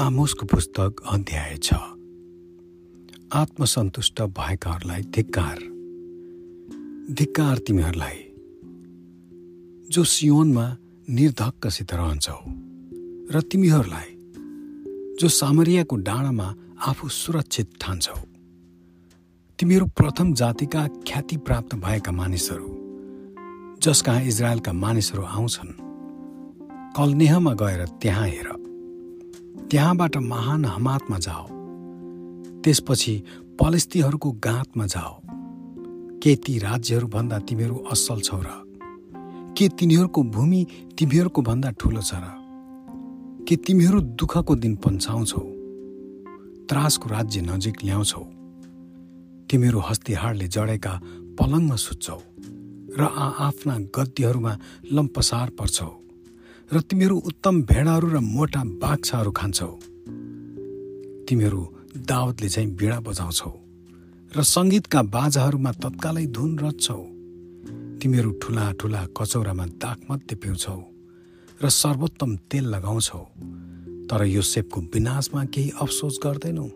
[0.00, 1.74] आमोसको पुस्तक अध्याय छ।
[3.32, 5.58] आत्मसन्तुष्ट भएकाहरूलाई धिक्कार।
[7.14, 8.18] धिक्कार तिमीहरूलाई।
[9.90, 10.76] जो सियोनमा
[11.10, 12.36] निर्धक्कसित रहन्छौ
[13.32, 14.10] र तिमीहरूलाई
[15.20, 16.54] जो सामरियाको डाँडामा
[16.86, 18.20] आफू सुरक्षित ठान्छौ
[19.58, 22.68] तिमीहरू प्रथम जातिका ख्याति प्राप्त भएका मानिसहरू
[23.82, 25.72] जस कहाँ इजरायलका मानिसहरू आउँछन्
[26.96, 28.55] कलनेहमा गएर त्यहाँ हेर।
[29.70, 31.46] त्यहाँबाट महान हमातमा जाओ।
[32.60, 33.22] त्यसपछि
[33.60, 35.22] पलेस्तीहरूको गाँतमा जाओ।
[36.22, 38.46] के ती राज्यहरूभन्दा तिमीहरू असल छौ र?
[39.58, 40.66] के तिनीहरूको भूमि
[40.98, 42.46] तिमीहरूको भन्दा ठुलो छ र?
[43.48, 45.40] के तिमीहरू दुःखको दिन पन्छाउँछौ?
[46.68, 48.20] त्रासको राज्य नजिक ल्याउँछौ?
[49.50, 51.00] तिमीहरू हस्तिहाडले जडेका
[51.38, 52.18] पलङमा सुत्छौ
[52.98, 54.58] र आ आफ्ना गद्यहरूमा
[54.92, 56.05] लम्पसार पर्छौ।
[56.66, 59.70] र तिमीहरू उत्तम भेडाहरू र मोटा बाछाहरू खान्छौ।
[61.28, 61.60] तिमीहरू
[62.10, 63.52] दावतले चाहिँ बिडा बजाउँछौ
[64.32, 66.98] र सङ्गीतका बाजाहरूमा तत्कालै धुन रच्छौ।
[68.02, 70.78] तिमीहरू ठुला ठुला कचौरामा दागमध्ये पिउँछौ
[71.62, 73.22] र सर्वोत्तम तेल लगाउँछौ।
[74.10, 76.66] तर यो सेपको विनाशमा केही अफसोस गर्दैनौ।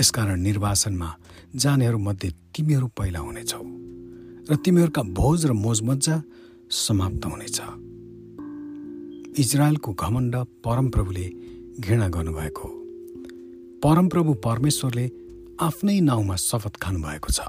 [0.00, 1.10] यसकारण निर्वासनमा
[1.54, 3.62] जानेहरूमध्ये तिमीहरू पहिला हुनेछौ
[4.48, 6.16] र तिमीहरूका भोज र मोजमजा
[6.86, 7.60] समाप्त हुनेछ।
[9.38, 11.26] इजरायलको घमण्ड परमप्रभुले
[11.80, 12.68] घृणा गर्नुभएको
[13.84, 15.06] परमप्रभु परमेश्वरले
[15.62, 17.40] आफ्नै नाउँमा शपथ खानुभएको छ।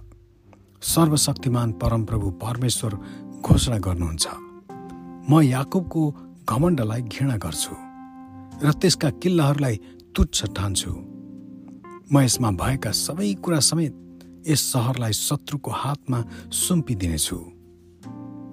[0.82, 2.94] सर्वशक्तिमान परमप्रभु परमेश्वर
[3.42, 4.28] घोषणा गर्नुहुन्छ।
[5.30, 6.02] म याकुबको
[6.50, 7.74] घमण्डलाई घृणा गर्छु
[8.66, 9.76] र त्यसका किल्लाहरूलाई
[10.16, 10.92] तुच्छ ठान्छु।
[12.12, 13.94] म यसमा भएका सबै कुरा समेत
[14.48, 16.20] यस सहरलाई शत्रुको हातमा
[16.66, 17.38] सुम्पिदिनेछु।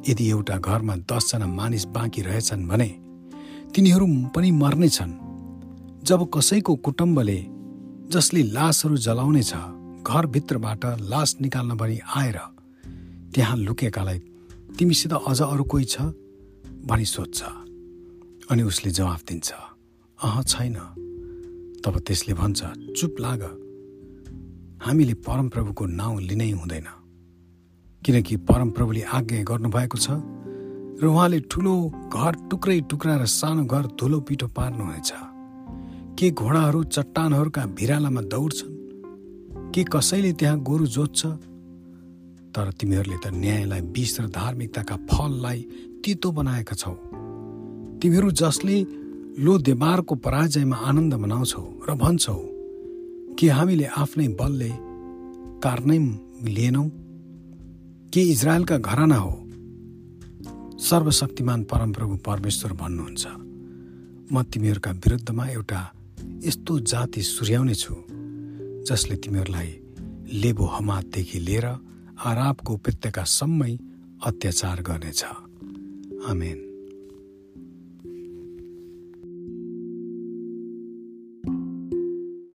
[0.09, 3.08] यदि एउटा घरमा दसजना मानिस बाँकी रहेछन् भने
[3.75, 4.07] तिनीहरू
[4.37, 5.13] पनि मर्नेछन्
[6.05, 7.47] जब कसैको कुटुम्बले
[8.09, 9.55] जसले लासहरू जलाउनेछ
[10.03, 12.39] घरभित्रबाट लास निकाल्न भनी आएर
[13.35, 14.19] त्यहाँ लुकेकालाई
[14.79, 16.01] तिमीसित अझ अरू कोही छ?
[16.87, 17.43] भनी सोध्छ।
[18.51, 19.53] अनि उसले जवाफ दिन्छ
[20.23, 20.75] अह छैन।
[21.85, 22.65] तब त्यसले भन्छ
[23.01, 23.43] चुप लाग।
[24.87, 26.85] हामीले परमप्रभुको नाउँ लिनै हुँदैन।
[28.05, 30.11] किनकि परमप्रभुले आज्ञा गर्नुभएको छ
[31.03, 31.75] र उहाँले ठुलो
[32.13, 35.13] घर टुक्रै टुक्रा र सानो घर धुलो पिठो पार्नुहुनेछ
[36.19, 38.75] के घोडाहरू चट्टानहरूका भिरालामा दौड्छन्?
[39.75, 41.27] के कसैले त्यहाँ गोरु जोत्छ?
[42.51, 45.61] तर तिमीहरूले त न्यायलाई विष र धार्मिकताका फललाई
[46.05, 46.93] तितो बनाएका छौ।
[48.03, 48.83] तिमीहरू जसले
[49.39, 52.39] लो देवारको पराजयमा आनन्द मनाउँछौ र भन्छौ
[53.39, 54.71] के हामीले आफ्नै बलले
[55.63, 55.99] कार्नै
[56.51, 56.85] लिएनौ?
[58.13, 59.48] के इजरायलका घराना हो?
[60.89, 63.27] सर्वशक्तिमान परमप्रभु परमेश्वर भन्नुहुन्छ।
[64.33, 65.81] म तिमीहरूका विरुद्धमा एउटा
[66.45, 67.95] यस्तो जाति सुर्याउने छु
[68.89, 69.71] जसले तिमीहरूलाई
[70.33, 71.67] लेबो हमातदेखि लिएर
[72.25, 73.73] आराबको उपत्यकासम्मै
[74.25, 75.25] अत्याचार गर्नेछ।
[76.31, 76.68] आमेन।